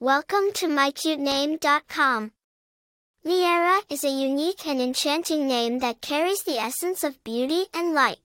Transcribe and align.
Welcome 0.00 0.52
to 0.54 0.68
mycutename.com. 0.68 2.30
Liara 3.26 3.80
is 3.90 4.04
a 4.04 4.08
unique 4.08 4.64
and 4.64 4.80
enchanting 4.80 5.48
name 5.48 5.80
that 5.80 6.00
carries 6.00 6.44
the 6.44 6.56
essence 6.56 7.02
of 7.02 7.24
beauty 7.24 7.64
and 7.74 7.94
light. 7.94 8.18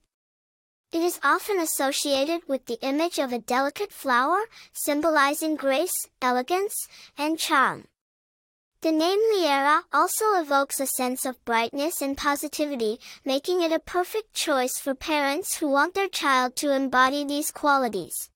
It 0.91 1.01
is 1.01 1.19
often 1.23 1.57
associated 1.57 2.41
with 2.47 2.67
the 2.67 2.77
image 2.85 3.17
of 3.17 3.33
a 3.33 3.39
delicate 3.39 3.91
flower, 3.91 4.41
symbolizing 4.71 5.55
grace, 5.55 5.95
elegance, 6.21 6.75
and 7.17 7.39
charm. 7.39 7.85
The 8.81 8.91
name 8.91 9.17
Liara 9.33 9.81
also 9.91 10.35
evokes 10.35 10.79
a 10.79 10.85
sense 10.85 11.25
of 11.25 11.43
brightness 11.43 12.03
and 12.03 12.15
positivity, 12.15 12.99
making 13.25 13.63
it 13.63 13.71
a 13.71 13.79
perfect 13.79 14.35
choice 14.35 14.77
for 14.77 14.93
parents 14.93 15.57
who 15.57 15.69
want 15.69 15.95
their 15.95 16.07
child 16.07 16.55
to 16.57 16.71
embody 16.71 17.25
these 17.25 17.49
qualities. 17.49 18.29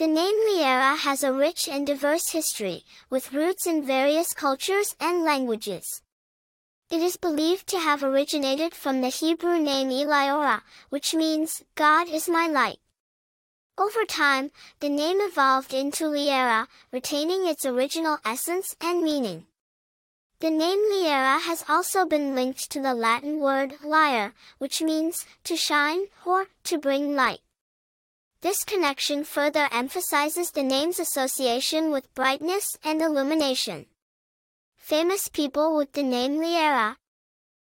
The 0.00 0.06
name 0.06 0.34
Liara 0.48 0.96
has 0.96 1.22
a 1.22 1.30
rich 1.30 1.68
and 1.68 1.86
diverse 1.86 2.30
history, 2.30 2.86
with 3.10 3.34
roots 3.34 3.66
in 3.66 3.84
various 3.84 4.32
cultures 4.32 4.96
and 4.98 5.24
languages. 5.24 6.00
It 6.88 7.02
is 7.02 7.18
believed 7.18 7.66
to 7.66 7.78
have 7.78 8.02
originated 8.02 8.74
from 8.74 9.02
the 9.02 9.10
Hebrew 9.10 9.58
name 9.58 9.90
Eliora, 9.90 10.62
which 10.88 11.14
means, 11.14 11.62
God 11.74 12.08
is 12.08 12.30
my 12.30 12.46
light. 12.46 12.78
Over 13.76 14.06
time, 14.06 14.52
the 14.78 14.88
name 14.88 15.18
evolved 15.20 15.74
into 15.74 16.04
Liara, 16.04 16.68
retaining 16.90 17.46
its 17.46 17.66
original 17.66 18.16
essence 18.24 18.74
and 18.80 19.02
meaning. 19.02 19.48
The 20.38 20.48
name 20.48 20.78
Liara 20.90 21.42
has 21.42 21.62
also 21.68 22.06
been 22.06 22.34
linked 22.34 22.70
to 22.70 22.80
the 22.80 22.94
Latin 22.94 23.38
word 23.38 23.74
lyre, 23.84 24.32
which 24.56 24.80
means 24.80 25.26
to 25.44 25.56
shine 25.56 26.06
or 26.24 26.46
to 26.64 26.78
bring 26.78 27.14
light. 27.14 27.40
This 28.42 28.64
connection 28.64 29.24
further 29.24 29.68
emphasizes 29.70 30.50
the 30.50 30.62
name's 30.62 30.98
association 30.98 31.90
with 31.90 32.14
brightness 32.14 32.78
and 32.82 33.02
illumination. 33.02 33.84
Famous 34.78 35.28
people 35.28 35.76
with 35.76 35.92
the 35.92 36.02
name 36.02 36.38
Liara. 36.38 36.96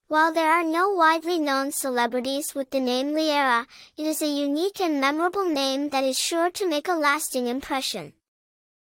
While 0.06 0.32
there 0.32 0.52
are 0.52 0.62
no 0.62 0.90
widely 0.90 1.40
known 1.40 1.72
celebrities 1.72 2.54
with 2.54 2.70
the 2.70 2.78
name 2.78 3.08
Liara, 3.08 3.66
it 3.96 4.06
is 4.06 4.22
a 4.22 4.26
unique 4.26 4.80
and 4.80 5.00
memorable 5.00 5.48
name 5.48 5.88
that 5.88 6.04
is 6.04 6.16
sure 6.16 6.50
to 6.50 6.68
make 6.68 6.86
a 6.86 6.94
lasting 6.94 7.48
impression. 7.48 8.12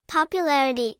Popularity 0.06 0.98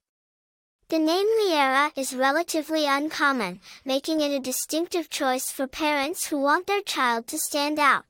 the 0.89 0.99
name 0.99 1.27
Liara 1.41 1.91
is 1.97 2.15
relatively 2.15 2.87
uncommon, 2.87 3.61
making 3.85 4.21
it 4.21 4.31
a 4.31 4.39
distinctive 4.39 5.09
choice 5.09 5.51
for 5.51 5.67
parents 5.67 6.27
who 6.27 6.39
want 6.39 6.67
their 6.67 6.83
child 6.83 7.27
to 7.29 7.39
stand 7.39 7.79
out. 7.79 8.05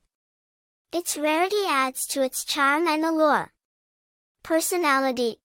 Its 0.95 1.17
rarity 1.17 1.65
adds 1.67 2.07
to 2.07 2.21
its 2.21 2.45
charm 2.45 2.87
and 2.87 3.03
allure. 3.03 3.51
Personality 4.43 5.41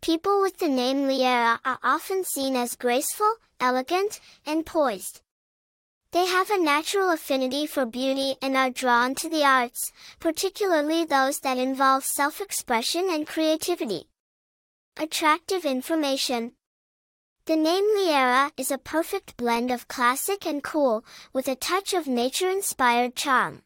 People 0.00 0.40
with 0.40 0.58
the 0.58 0.68
name 0.68 1.08
Liara 1.08 1.58
are 1.64 1.80
often 1.82 2.22
seen 2.22 2.54
as 2.54 2.76
graceful, 2.76 3.34
elegant, 3.58 4.20
and 4.46 4.64
poised. 4.64 5.22
They 6.12 6.24
have 6.24 6.50
a 6.50 6.62
natural 6.62 7.10
affinity 7.10 7.66
for 7.66 7.84
beauty 7.84 8.36
and 8.40 8.56
are 8.56 8.70
drawn 8.70 9.16
to 9.16 9.28
the 9.28 9.42
arts, 9.42 9.90
particularly 10.20 11.04
those 11.04 11.40
that 11.40 11.58
involve 11.58 12.04
self-expression 12.04 13.08
and 13.10 13.26
creativity. 13.26 14.04
Attractive 14.96 15.64
information. 15.64 16.52
The 17.46 17.56
name 17.56 17.86
Liara 17.98 18.52
is 18.56 18.70
a 18.70 18.78
perfect 18.78 19.36
blend 19.36 19.72
of 19.72 19.88
classic 19.88 20.46
and 20.46 20.62
cool, 20.62 21.04
with 21.32 21.48
a 21.48 21.56
touch 21.56 21.92
of 21.92 22.06
nature-inspired 22.06 23.16
charm. 23.16 23.64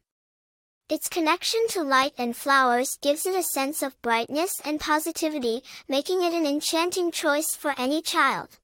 Its 0.87 1.09
connection 1.09 1.67
to 1.67 1.81
light 1.81 2.13
and 2.15 2.37
flowers 2.37 2.97
gives 3.01 3.25
it 3.25 3.33
a 3.33 3.41
sense 3.41 3.81
of 3.81 3.99
brightness 4.03 4.61
and 4.63 4.79
positivity, 4.79 5.63
making 5.87 6.21
it 6.21 6.31
an 6.31 6.45
enchanting 6.45 7.09
choice 7.09 7.55
for 7.55 7.73
any 7.75 8.03
child. 8.03 8.59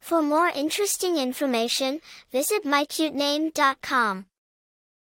For 0.00 0.20
more 0.20 0.48
interesting 0.48 1.16
information, 1.16 2.00
visit 2.32 2.64
mycutename.com. 2.64 4.26